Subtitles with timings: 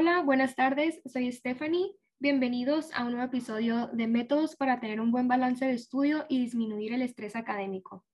[0.00, 1.90] Hola, buenas tardes, soy Stephanie.
[2.20, 6.38] Bienvenidos a un nuevo episodio de Métodos para tener un buen balance de estudio y
[6.38, 8.04] disminuir el estrés académico.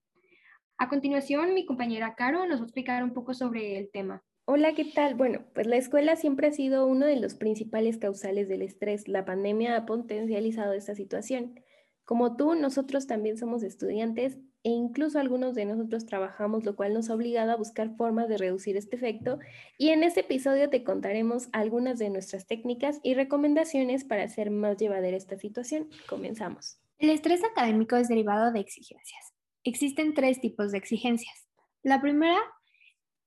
[0.79, 4.25] A continuación, mi compañera Caro nos va a explicar un poco sobre el tema.
[4.47, 5.15] Hola, ¿qué tal?
[5.15, 9.07] Bueno, pues la escuela siempre ha sido uno de los principales causales del estrés.
[9.07, 11.61] La pandemia ha potencializado esta situación.
[12.05, 17.11] Como tú, nosotros también somos estudiantes e incluso algunos de nosotros trabajamos, lo cual nos
[17.11, 19.39] ha obligado a buscar formas de reducir este efecto.
[19.77, 24.79] Y en este episodio te contaremos algunas de nuestras técnicas y recomendaciones para hacer más
[24.79, 25.91] llevadera esta situación.
[26.09, 26.79] Comenzamos.
[26.99, 29.35] El estrés académico es derivado de exigencias.
[29.65, 31.47] Existen tres tipos de exigencias.
[31.83, 32.39] La primera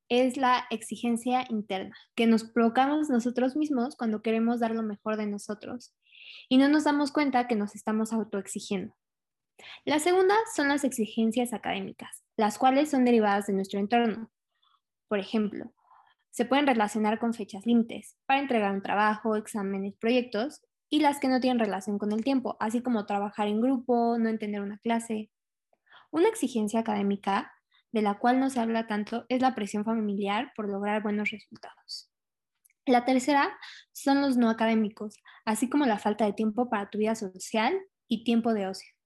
[0.10, 5.28] es la exigencia interna, que nos provocamos nosotros mismos cuando queremos dar lo mejor de
[5.28, 5.94] nosotros
[6.50, 8.96] y no nos damos cuenta que nos estamos autoexigiendo.
[9.86, 14.32] La segunda son las exigencias académicas, las cuales son derivadas de nuestro entorno.
[15.08, 15.74] Por ejemplo,
[16.30, 21.28] se pueden relacionar con fechas límites para entregar un trabajo, exámenes, proyectos y las que
[21.28, 25.32] no tienen relación con el tiempo, así como trabajar en grupo, no entender una clase.
[26.12, 27.52] Una exigencia académica
[27.92, 32.12] de la cual no se habla tanto es la presión familiar por lograr buenos resultados.
[32.86, 33.58] La tercera
[33.92, 38.24] son los no académicos, así como la falta de tiempo para tu vida social y
[38.24, 38.97] tiempo de ocio.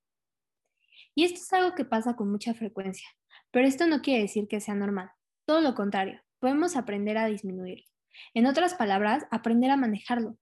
[1.16, 3.08] Y esto es algo que pasa con mucha frecuencia,
[3.52, 5.12] pero esto no quiere decir que sea normal.
[5.46, 7.86] Todo lo contrario, podemos aprender a disminuirlo.
[8.34, 10.38] En otras palabras, aprender a manejarlo.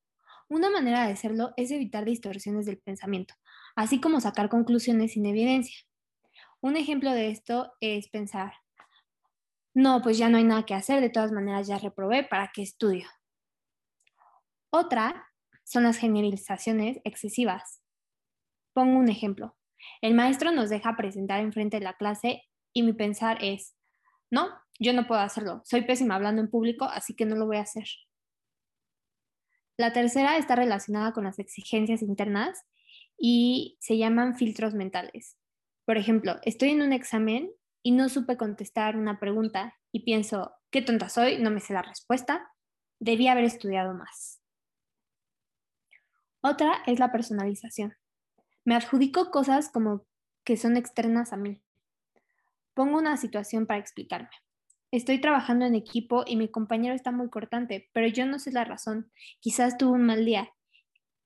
[0.48, 3.36] Una manera de hacerlo es evitar distorsiones del pensamiento,
[3.76, 5.78] así como sacar conclusiones sin evidencia.
[6.62, 8.54] Un ejemplo de esto es pensar,
[9.74, 12.64] no, pues ya no hay nada que hacer, de todas maneras ya reprobé, ¿para qué
[12.64, 13.08] estudio?
[14.72, 15.28] Otra
[15.64, 17.82] son las generalizaciones excesivas.
[18.74, 19.56] Pongo un ejemplo.
[20.02, 23.76] El maestro nos deja presentar enfrente de la clase y mi pensar es,
[24.32, 27.58] no, yo no puedo hacerlo, soy pésima hablando en público, así que no lo voy
[27.58, 27.86] a hacer.
[29.78, 32.66] La tercera está relacionada con las exigencias internas
[33.18, 35.38] y se llaman filtros mentales.
[35.86, 37.52] Por ejemplo, estoy en un examen
[37.82, 41.82] y no supe contestar una pregunta y pienso, qué tonta soy, no me sé la
[41.82, 42.52] respuesta,
[43.00, 44.42] debí haber estudiado más.
[46.42, 47.96] Otra es la personalización.
[48.70, 50.06] Me adjudico cosas como
[50.44, 51.60] que son externas a mí.
[52.76, 54.30] Pongo una situación para explicarme.
[54.92, 58.66] Estoy trabajando en equipo y mi compañero está muy cortante, pero yo no sé la
[58.66, 59.12] razón.
[59.40, 60.54] Quizás tuvo un mal día,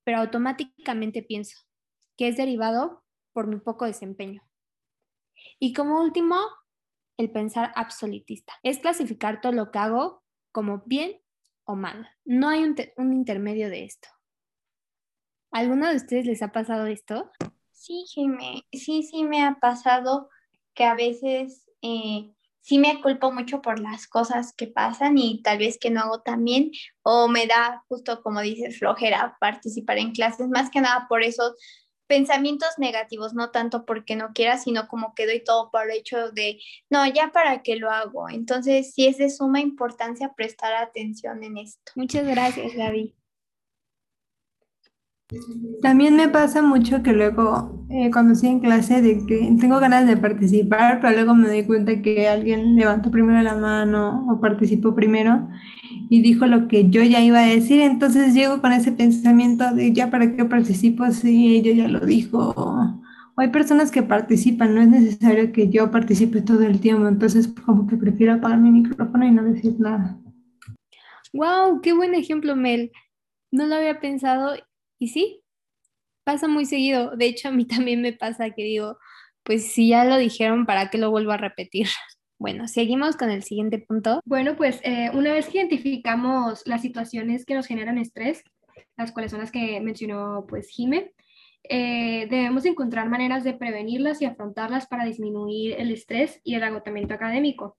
[0.05, 1.57] pero automáticamente pienso
[2.15, 4.41] que es derivado por mi poco desempeño.
[5.59, 6.37] Y como último,
[7.17, 8.53] el pensar absolutista.
[8.63, 10.23] Es clasificar todo lo que hago
[10.53, 11.19] como bien
[11.65, 12.09] o mal.
[12.23, 14.07] No hay un, un intermedio de esto.
[15.53, 17.30] ¿Alguno de ustedes les ha pasado esto?
[17.72, 20.30] Sí, Jimé, sí, sí me ha pasado
[20.74, 22.31] que a veces eh,
[22.62, 26.22] sí me culpo mucho por las cosas que pasan y tal vez que no hago
[26.22, 26.72] tan bien
[27.03, 31.53] o me da justo como dices flojera participar en clases, más que nada por esos
[32.08, 36.59] pensamientos negativos, no tanto porque no quiera, sino como que doy todo por hecho de,
[36.90, 38.28] no, ya para qué lo hago.
[38.28, 41.91] Entonces, sí es de suma importancia prestar atención en esto.
[41.96, 43.16] Muchas gracias, Gaby.
[45.81, 50.07] También me pasa mucho que luego, eh, cuando estoy en clase, de que tengo ganas
[50.07, 54.94] de participar, pero luego me doy cuenta que alguien levantó primero la mano o participó
[54.94, 55.47] primero
[56.09, 59.94] y dijo lo que yo ya iba a decir, entonces llego con ese pensamiento de
[59.94, 62.53] ya para qué participo si ella ya lo dijo.
[63.35, 67.47] O hay personas que participan, no es necesario que yo participe todo el tiempo, entonces
[67.66, 70.19] como que prefiero apagar mi micrófono y no decir nada.
[71.34, 71.81] ¡Wow!
[71.81, 72.91] ¡Qué buen ejemplo, Mel!
[73.51, 74.53] No lo había pensado
[75.03, 75.44] y sí,
[76.24, 77.16] pasa muy seguido.
[77.18, 78.97] De hecho, a mí también me pasa que digo,
[79.44, 81.88] pues si ya lo dijeron, ¿para qué lo vuelvo a repetir?
[82.40, 84.19] Bueno, seguimos con el siguiente punto.
[84.25, 88.44] Bueno, pues eh, una vez que identificamos las situaciones que nos generan estrés,
[88.97, 91.14] las cuales son las que mencionó pues Jime,
[91.70, 97.14] eh, debemos encontrar maneras de prevenirlas y afrontarlas para disminuir el estrés y el agotamiento
[97.14, 97.78] académico.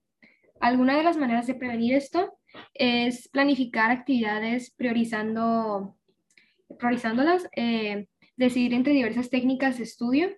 [0.59, 2.35] Alguna de las maneras de prevenir esto
[2.73, 5.95] es planificar actividades priorizando
[6.79, 8.07] priorizándolas, eh,
[8.37, 10.29] decidir entre diversas técnicas de estudio,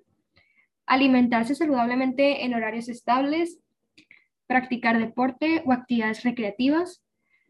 [0.85, 3.59] alimentarse saludablemente en horarios estables,
[4.47, 7.03] practicar deporte o actividades recreativas,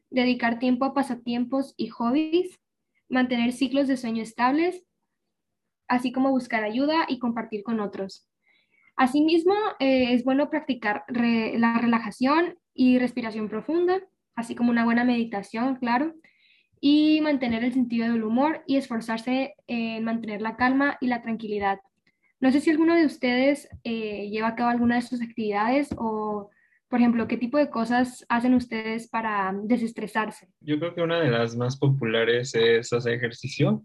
[0.10, 2.60] dedicar tiempo a pasatiempos y hobbies,
[3.10, 4.84] mantener ciclos de sueño estables,
[5.88, 8.28] así como buscar ayuda y compartir con otros.
[8.96, 14.02] Asimismo, eh, es bueno practicar la relajación y respiración profunda,
[14.36, 16.16] así como una buena meditación, claro,
[16.80, 21.80] y mantener el sentido del humor y esforzarse en mantener la calma y la tranquilidad.
[22.40, 26.52] No sé si alguno de ustedes eh, lleva a cabo alguna de sus actividades o
[26.90, 30.48] Por ejemplo, ¿qué tipo de cosas hacen ustedes para desestresarse?
[30.62, 33.84] Yo creo que una de las más populares es hacer ejercicio.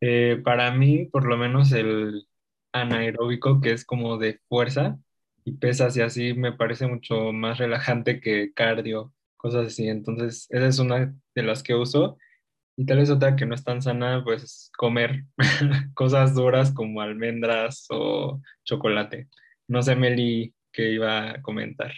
[0.00, 2.26] Eh, para mí, por lo menos el
[2.72, 4.96] anaeróbico, que es como de fuerza
[5.44, 9.88] y pesas y así, me parece mucho más relajante que cardio, cosas así.
[9.88, 12.18] Entonces, esa es una de las que uso.
[12.76, 15.24] Y tal vez otra que no es tan sana, pues comer
[15.94, 19.28] cosas duras como almendras o chocolate.
[19.68, 21.92] No sé, Meli, qué iba a comentar.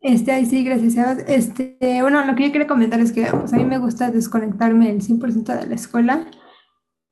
[0.00, 1.18] Este, ahí sí, gracias.
[1.28, 4.90] Este, bueno, lo que yo quería comentar es que pues, a mí me gusta desconectarme
[4.90, 6.26] el 100% de la escuela.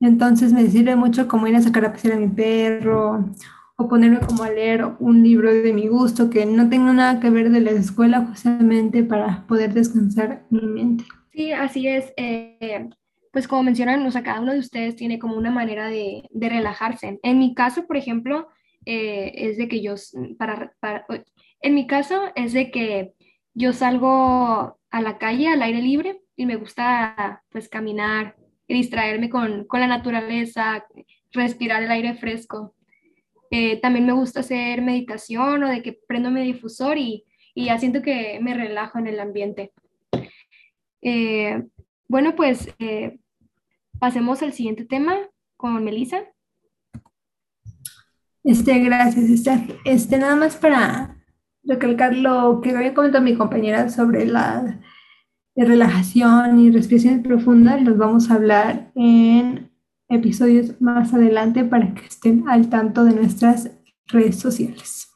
[0.01, 3.33] Entonces me sirve mucho como ir a sacar a pasear a mi perro
[3.81, 7.31] o ponerme como a leer un libro de mi gusto que no tenga nada que
[7.31, 11.05] ver de la escuela justamente para poder descansar mi mente.
[11.33, 12.13] Sí, así es.
[12.19, 12.91] Eh,
[13.33, 17.19] pues como mencionan, o sea, cada uno de ustedes tiene como una manera de, relajarse.
[17.23, 18.49] En mi caso, por ejemplo,
[18.85, 19.95] eh, es de que yo,
[20.39, 20.75] para,
[21.63, 23.15] en mi caso, es de que
[23.55, 28.37] yo salgo a la calle, al aire libre, y me gusta pues caminar
[28.69, 30.85] y distraerme con, con la naturaleza,
[31.33, 32.75] respirar el aire fresco.
[33.51, 37.25] Eh, también me gusta hacer meditación o de que prendo mi difusor y,
[37.55, 39.73] y ya siento que me relajo en el ambiente.
[41.03, 41.63] Eh,
[42.09, 43.19] bueno, pues eh,
[43.99, 45.17] pasemos al siguiente tema
[45.57, 46.23] con Melissa.
[48.43, 49.77] Este, gracias, Esther.
[49.85, 51.17] Este, nada más para
[51.63, 54.81] recalcar lo que había comentado mi compañera sobre la,
[55.57, 59.70] relajación y respiración profunda, los vamos a hablar en
[60.11, 63.71] episodios más adelante para que estén al tanto de nuestras
[64.07, 65.09] redes sociales.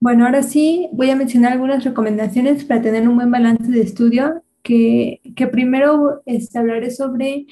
[0.00, 4.42] Bueno, ahora sí voy a mencionar algunas recomendaciones para tener un buen balance de estudio
[4.62, 5.20] que,
[5.50, 7.46] primero este, hablaré sobre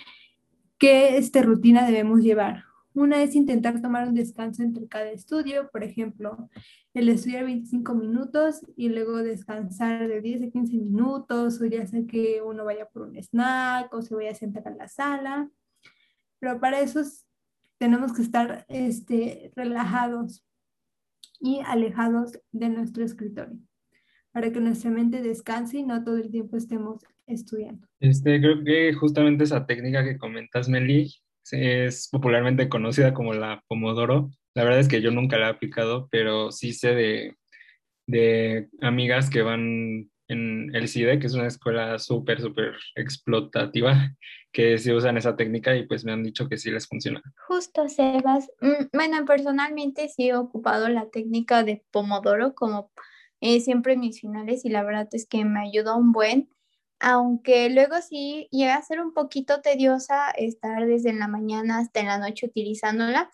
[0.79, 2.65] qué este, rutina debemos llevar.
[2.95, 6.51] Una es intentar tomar un descanso entre cada estudio, por ejemplo,
[6.93, 12.03] el estudiar 25 minutos y luego descansar de 10 a 15 minutos, o ya sea
[12.07, 15.49] que uno vaya por un snack o se vaya a sentar a la sala.
[16.43, 17.01] Pero para eso
[17.79, 20.45] tenemos que estar este, relajados
[21.39, 23.57] y alejados de nuestro escritorio
[24.33, 27.87] para que nuestra mente descanse y no todo el tiempo estemos estudiando.
[28.01, 31.15] Este, creo que justamente esa técnica que comentas, Meli,
[31.53, 34.31] es popularmente conocida como la Pomodoro.
[34.55, 37.37] La verdad es que yo nunca la he aplicado, pero sí sé de,
[38.09, 44.15] de amigas que van en el CIDE, que es una escuela súper, súper explotativa,
[44.53, 47.23] que sí usan esa técnica y pues me han dicho que sí les funciona.
[47.49, 48.51] Justo, Sebas.
[48.61, 52.91] Mm, bueno, personalmente sí he ocupado la técnica de Pomodoro como
[53.41, 56.49] eh, siempre en mis finales y la verdad es que me ayudó un buen,
[57.01, 62.07] aunque luego sí llega a ser un poquito tediosa estar desde la mañana hasta en
[62.07, 63.31] la noche utilizándola,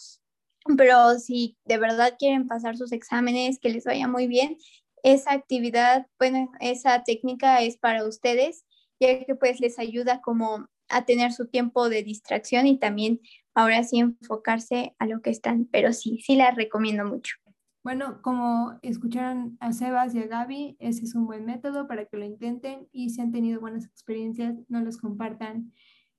[0.77, 4.57] pero si de verdad quieren pasar sus exámenes, que les vaya muy bien,
[5.03, 8.65] esa actividad, bueno, esa técnica es para ustedes,
[9.01, 13.21] ya que pues les ayuda como a tener su tiempo de distracción y también
[13.55, 17.37] ahora sí enfocarse a lo que están, pero sí, sí la recomiendo mucho.
[17.85, 22.17] Bueno, como escucharon a Sebas y a Gaby, ese es un buen método para que
[22.17, 25.73] lo intenten y si han tenido buenas experiencias, no los compartan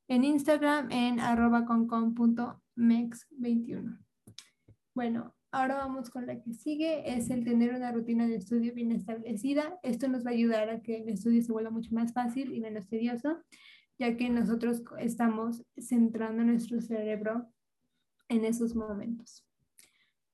[0.08, 1.66] en Instagram en arroba
[2.76, 4.00] mex21.
[4.96, 8.92] Bueno, ahora vamos con la que sigue, es el tener una rutina de estudio bien
[8.92, 9.80] establecida.
[9.84, 12.60] Esto nos va a ayudar a que el estudio se vuelva mucho más fácil y
[12.60, 13.40] menos tedioso,
[13.98, 17.48] ya que nosotros estamos centrando nuestro cerebro
[18.28, 19.46] en esos momentos.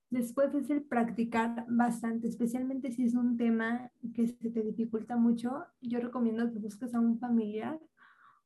[0.09, 5.65] Después es el practicar bastante, especialmente si es un tema que se te dificulta mucho.
[5.81, 7.79] Yo recomiendo que busques a un familiar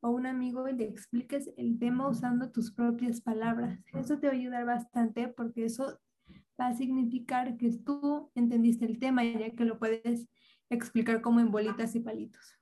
[0.01, 3.79] o un amigo y le expliques el tema usando tus propias palabras.
[3.93, 5.99] Eso te va a ayudar bastante porque eso
[6.59, 10.27] va a significar que tú entendiste el tema ya que lo puedes
[10.69, 12.55] explicar como en bolitas y palitos.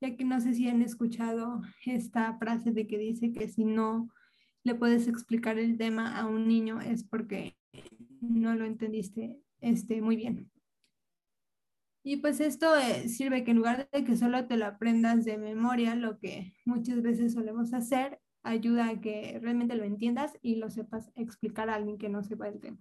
[0.00, 4.08] Ya que no sé si han escuchado esta frase de que dice que si no
[4.64, 7.56] le puedes explicar el tema a un niño es porque
[8.20, 10.50] no lo entendiste este, muy bien.
[12.04, 15.36] Y pues esto eh, sirve que en lugar de que solo te lo aprendas de
[15.36, 20.70] memoria, lo que muchas veces solemos hacer, ayuda a que realmente lo entiendas y lo
[20.70, 22.78] sepas explicar a alguien que no sepa el tema.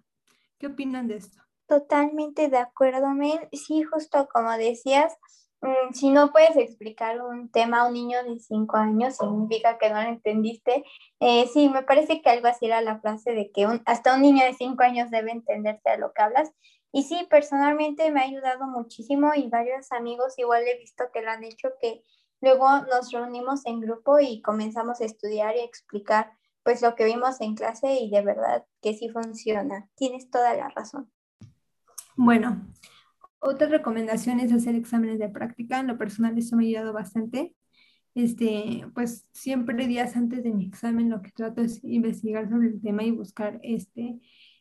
[0.60, 1.40] ¿Qué opinan de esto?
[1.68, 3.48] Totalmente de acuerdo, Mel.
[3.52, 5.18] Sí, justo como decías,
[5.62, 9.90] Mm, si no puedes explicar un tema a un niño de 5 años, significa que
[9.90, 10.84] no lo entendiste.
[11.20, 14.46] Eh, sí, me parece que algo así era la frase de que hasta un niño
[14.46, 16.52] de 5 años debe entenderte a lo que hablas.
[16.92, 21.32] Y sí, personalmente me ha ayudado muchísimo y varios amigos igual he visto que lo
[21.32, 22.04] han hecho, que
[22.40, 26.32] luego nos reunimos en grupo y comenzamos a estudiar y a explicar
[26.68, 29.88] pues lo que vimos en clase y de verdad que sí funciona.
[29.96, 31.10] Tienes toda la razón.
[32.18, 32.62] Bueno,
[33.40, 35.80] Otra recomendación es hacer exámenes de práctica.
[35.80, 37.56] En lo personal, esto me ha ayudado bastante.
[38.16, 42.82] Este, pues siempre días antes de mi examen lo que trato es investigar sobre el
[42.82, 44.20] tema y buscar este,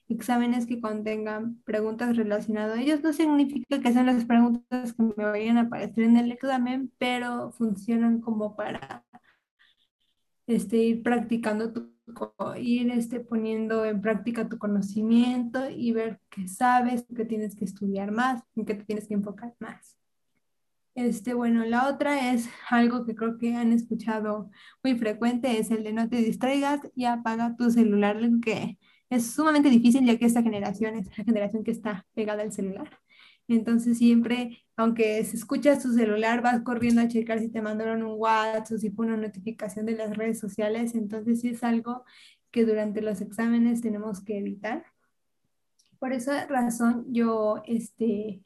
[0.08, 3.02] exámenes que contengan preguntas relacionadas a ellos.
[3.02, 7.50] No significa que sean las preguntas que me vayan a aparecer en el examen, pero
[7.50, 9.04] funcionan como para
[10.46, 11.95] este, ir practicando tu,
[12.56, 18.12] ir este, poniendo en práctica tu conocimiento y ver qué sabes, qué tienes que estudiar
[18.12, 19.96] más, en qué te tienes que enfocar más.
[20.94, 24.50] Este, bueno, la otra es algo que creo que han escuchado
[24.82, 28.78] muy frecuente, es el de no te distraigas y apaga tu celular, que
[29.10, 32.88] es sumamente difícil ya que esta generación es la generación que está pegada al celular.
[33.48, 38.14] Entonces siempre, aunque se escucha su celular, vas corriendo a checar si te mandaron un
[38.18, 40.94] WhatsApp o si fue una notificación de las redes sociales.
[40.94, 42.04] Entonces sí es algo
[42.50, 44.84] que durante los exámenes tenemos que evitar.
[45.98, 48.42] Por esa razón yo este,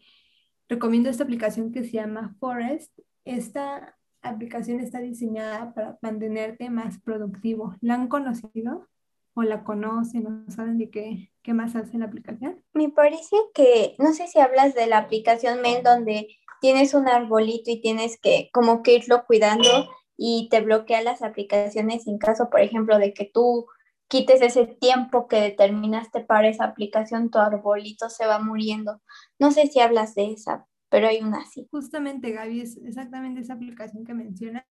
[0.69, 2.99] recomiendo esta aplicación que se llama Forest.
[3.25, 7.77] Esta aplicación está diseñada para mantenerte más productivo.
[7.81, 8.91] ¿La han conocido?
[9.35, 12.63] o la conocen o saben de qué, qué más hace la aplicación?
[12.73, 16.29] Me parece que, no sé si hablas de la aplicación Mail donde
[16.61, 22.07] tienes un arbolito y tienes que como que irlo cuidando y te bloquea las aplicaciones
[22.07, 23.67] en caso, por ejemplo, de que tú
[24.09, 29.01] quites ese tiempo que determinaste para esa aplicación, tu arbolito se va muriendo.
[29.39, 31.69] No sé si hablas de esa, pero hay una así.
[31.71, 34.65] Justamente, Gaby, es exactamente esa aplicación que mencionas.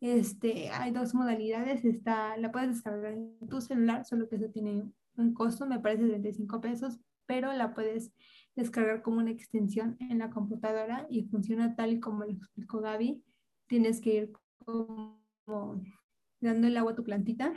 [0.00, 4.92] Este, hay dos modalidades, está, la puedes descargar en tu celular, solo que eso tiene
[5.18, 8.12] un costo, me parece de 35 pesos, pero la puedes
[8.54, 13.22] descargar como una extensión en la computadora y funciona tal y como lo explicó Gaby.
[13.66, 14.32] Tienes que ir
[14.64, 15.22] como
[16.40, 17.52] dando el agua a tu plantita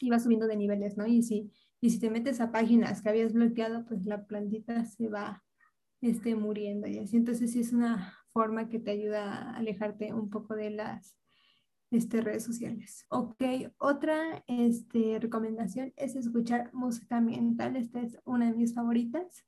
[0.00, 1.06] y va subiendo de niveles, ¿no?
[1.06, 1.50] Y si,
[1.80, 5.42] y si te metes a páginas que habías bloqueado, pues la plantita se va
[6.00, 7.16] este, muriendo y así.
[7.16, 11.16] Entonces sí es una forma que te ayuda a alejarte un poco de las
[11.90, 13.06] este, redes sociales.
[13.08, 13.42] Ok,
[13.78, 17.76] otra este, recomendación es escuchar música ambiental.
[17.76, 19.44] Esta es una de mis favoritas.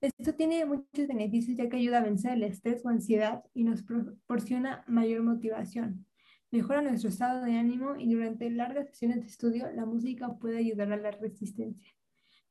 [0.00, 3.82] Esto tiene muchos beneficios ya que ayuda a vencer el estrés o ansiedad y nos
[3.82, 6.06] proporciona mayor motivación.
[6.50, 10.90] Mejora nuestro estado de ánimo y durante largas sesiones de estudio la música puede ayudar
[10.92, 11.94] a la resistencia.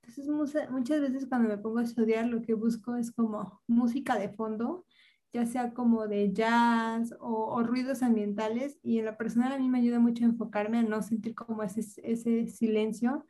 [0.02, 4.30] Entonces muchas veces cuando me pongo a estudiar lo que busco es como música de
[4.30, 4.86] fondo
[5.34, 9.80] ya sea como de jazz o, ruidos ambientales y en lo personal a mí me
[9.80, 13.26] ayuda mucho a enfocarme a no sentir como ese, ese silencio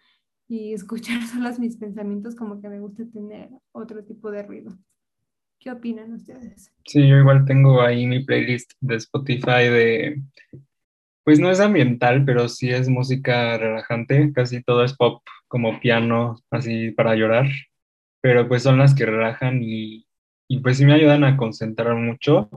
[0.48, 4.78] y escuchar solos mis pensamientos como que me gusta tener otro tipo de ruido.
[5.60, 6.74] ¿Qué opinan ustedes?
[6.86, 10.24] Sí, yo igual tengo ahí mi playlist de Spotify de,
[11.26, 16.38] pues no es ambiental, pero sí es música relajante, casi todo es pop, como piano,
[16.50, 17.48] así para llorar,
[18.22, 20.09] pero pues son las que relajan y
[20.50, 22.50] y pues sí me ayudan a concentrar mucho.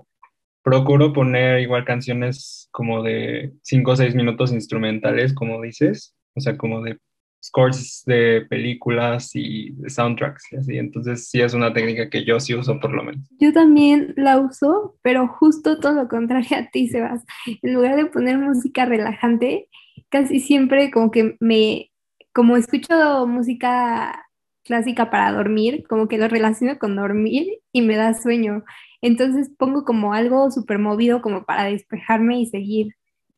[0.64, 6.56] Procuro poner igual canciones como de 5 o 6 minutos instrumentales, como dices, o sea,
[6.56, 6.98] como de
[7.44, 10.78] scores de películas y de soundtracks y así.
[10.78, 13.28] Entonces sí es una técnica que yo sí uso por lo menos.
[13.38, 17.24] Yo también la uso, pero justo todo lo contrario a ti, Sebas.
[17.60, 19.68] En lugar de poner música relajante,
[20.08, 21.90] casi siempre como que me,
[22.32, 24.24] como escucho música
[24.64, 28.64] clásica para dormir, como que lo relaciono con dormir y me da sueño.
[29.00, 32.94] Entonces pongo como algo súper movido como para despejarme y seguir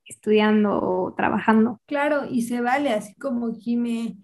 [0.06, 1.80] estudiando o trabajando.
[1.86, 4.18] Claro, y se vale, así como Jime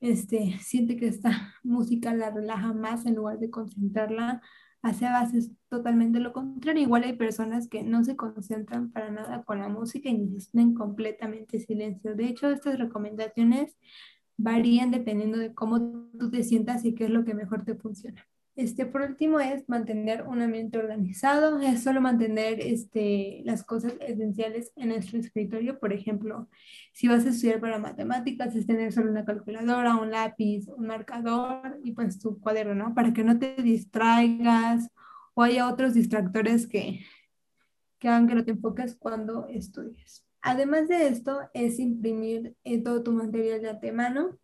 [0.00, 1.30] este, siente que esta
[1.62, 4.42] música la relaja más en lugar de concentrarla,
[4.82, 4.90] a
[5.22, 6.82] veces totalmente lo contrario.
[6.82, 11.60] Igual hay personas que no se concentran para nada con la música y necesitan completamente
[11.60, 12.16] silencio.
[12.16, 13.76] De hecho, estas recomendaciones
[14.42, 18.26] varían dependiendo de cómo tú te sientas y qué es lo que mejor te funciona.
[18.54, 24.72] Este, por último, es mantener un ambiente organizado, es solo mantener este, las cosas esenciales
[24.76, 25.78] en nuestro escritorio.
[25.78, 26.50] Por ejemplo,
[26.92, 31.78] si vas a estudiar para matemáticas, es tener solo una calculadora, un lápiz, un marcador
[31.82, 32.94] y pues tu cuaderno, ¿no?
[32.94, 34.90] Para que no te distraigas
[35.32, 37.00] o haya otros distractores que,
[37.98, 40.26] que hagan que no te enfoques cuando estudies.
[40.42, 44.38] Además de esto, es imprimir eh, todo tu material de antemano.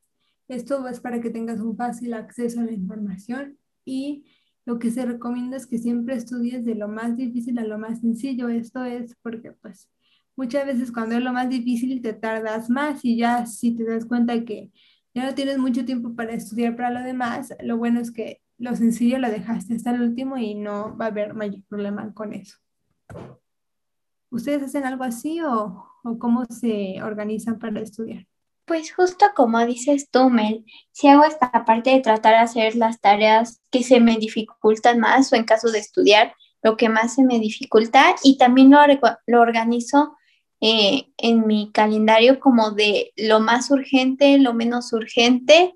[0.46, 4.24] Esto es para que tengas un fácil acceso a la información y
[4.64, 8.00] lo que se recomienda es que siempre estudies de lo más difícil a lo más
[8.00, 8.48] sencillo.
[8.48, 9.90] Esto es porque pues
[10.36, 14.06] muchas veces cuando es lo más difícil te tardas más y ya si te das
[14.06, 14.70] cuenta que
[15.14, 18.76] ya no tienes mucho tiempo para estudiar para lo demás, lo bueno es que lo
[18.76, 22.58] sencillo lo dejaste hasta el último y no va a haber mayor problema con eso.
[24.30, 25.84] ¿Ustedes hacen algo así o,
[26.18, 28.26] cómo se organizan para estudiar?
[28.64, 33.00] Pues justo como dices tú, Mel, si hago esta parte de tratar de hacer las
[33.00, 37.22] tareas que se me dificultan más o en caso de estudiar, lo que más se
[37.22, 38.78] me dificulta y también lo,
[39.26, 40.16] lo organizo
[40.60, 45.74] eh, en mi calendario como de lo más urgente, lo menos urgente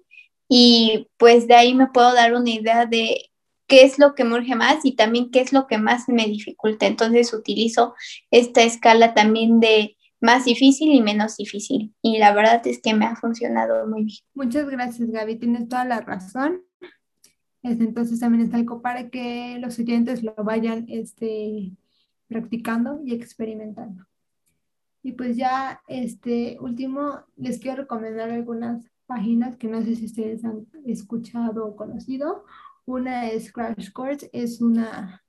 [0.49, 3.32] y pues de ahí me puedo dar una idea de
[3.73, 6.26] qué es lo que me urge más y también qué es lo que más me
[6.26, 6.87] dificulta.
[6.87, 7.95] Entonces utilizo
[8.31, 11.95] esta escala también de más difícil y menos difícil.
[12.02, 14.19] Y la verdad es que me ha funcionado muy bien.
[14.35, 15.37] Muchas gracias, Gaby.
[15.37, 16.61] Tienes toda la razón.
[17.62, 21.73] Este, entonces también está algo para que los oyentes lo vayan este,
[22.29, 24.05] practicando y experimentando.
[25.02, 30.45] Y pues ya, este último, les quiero recomendar algunas páginas que no sé si ustedes
[30.45, 32.45] han escuchado o conocido.
[32.85, 35.23] Una es Crash Course, es una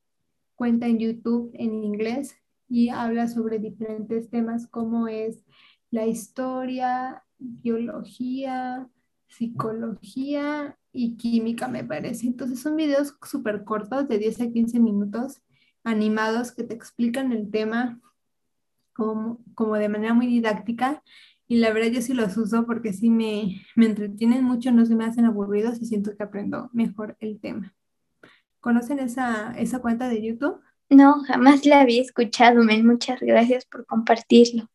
[0.55, 2.35] cuenta en YouTube en inglés
[2.67, 5.43] y habla sobre diferentes temas como es
[5.91, 8.89] la historia, biología,
[9.27, 12.27] psicología y química, me parece.
[12.27, 15.41] Entonces son videos súper cortos, de 10 a 15 minutos,
[15.83, 17.99] animados, que te explican el tema
[18.93, 21.03] como, como de manera muy didáctica.
[21.53, 24.95] Y la verdad yo sí los uso porque sí me, me entretienen mucho, no se
[24.95, 27.75] me hacen aburridos y siento que aprendo mejor el tema.
[28.59, 30.59] ¿Conocen esa, esa cuenta de YouTube?
[30.89, 32.83] No, jamás la había escuchado, Mel.
[32.83, 34.67] Muchas gracias por compartirlo.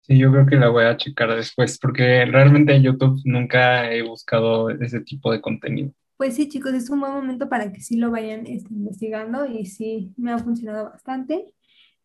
[0.00, 4.02] Sí, yo creo que la voy a checar después, porque realmente en YouTube nunca he
[4.02, 5.92] buscado ese tipo de contenido.
[6.16, 9.66] Pues sí, chicos, es un buen momento para que sí lo vayan este, investigando y
[9.66, 11.54] sí, me ha funcionado bastante.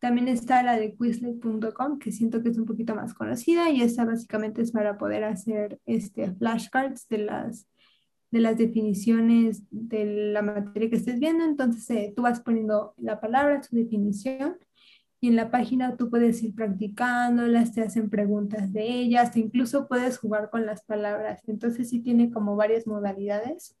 [0.02, 4.04] También está la de Quizlet.com, que siento que es un poquito más conocida y esta
[4.04, 7.68] básicamente es para poder hacer este, flashcards de las
[8.32, 11.44] de las definiciones de la materia que estés viendo.
[11.44, 14.56] Entonces eh, tú vas poniendo la palabra, su definición,
[15.20, 20.18] y en la página tú puedes ir practicándolas, te hacen preguntas de ellas, incluso puedes
[20.18, 21.42] jugar con las palabras.
[21.46, 23.76] Entonces sí tiene como varias modalidades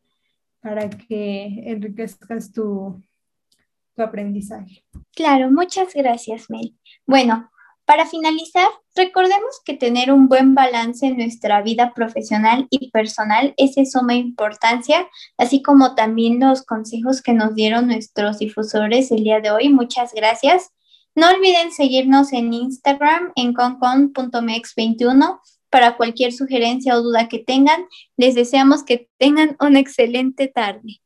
[0.60, 3.02] para que enriquezcas tu,
[3.94, 4.84] tu aprendizaje.
[5.14, 6.74] Claro, muchas gracias, Mel.
[7.06, 7.50] Bueno,
[7.84, 13.74] para finalizar, recordemos que tener un buen balance en nuestra vida profesional y personal es
[13.74, 19.40] de suma importancia, así como también los consejos que nos dieron nuestros difusores el día
[19.40, 19.68] de hoy.
[19.68, 20.70] Muchas gracias.
[21.14, 27.86] No olviden seguirnos en Instagram en concon.mex21 para cualquier sugerencia o duda que tengan.
[28.16, 31.00] Les deseamos que tengan una excelente tarde.